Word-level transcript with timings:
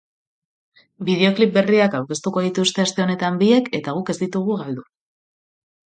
Bideoklip 1.09 1.51
berriak 1.57 1.97
aurkeztu 1.99 2.33
dituzte 2.47 2.85
aste 2.87 3.05
honetan 3.07 3.39
biek, 3.45 3.69
eta 3.81 3.97
guk 3.99 4.13
ez 4.15 4.19
ditugu 4.23 4.61
galdu. 4.63 4.87